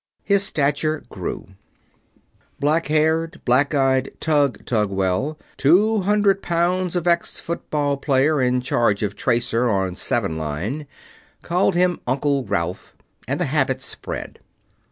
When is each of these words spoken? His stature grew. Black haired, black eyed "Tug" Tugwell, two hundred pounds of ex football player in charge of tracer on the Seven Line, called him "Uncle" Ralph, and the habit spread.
His 0.23 0.41
stature 0.41 1.03
grew. 1.09 1.49
Black 2.59 2.87
haired, 2.87 3.39
black 3.45 3.75
eyed 3.75 4.09
"Tug" 4.19 4.65
Tugwell, 4.65 5.37
two 5.57 5.99
hundred 5.99 6.41
pounds 6.41 6.95
of 6.95 7.05
ex 7.05 7.39
football 7.39 7.97
player 7.97 8.41
in 8.41 8.61
charge 8.61 9.03
of 9.03 9.15
tracer 9.15 9.69
on 9.69 9.91
the 9.91 9.95
Seven 9.95 10.39
Line, 10.39 10.87
called 11.43 11.75
him 11.75 11.99
"Uncle" 12.07 12.45
Ralph, 12.45 12.95
and 13.27 13.39
the 13.39 13.45
habit 13.45 13.79
spread. 13.79 14.39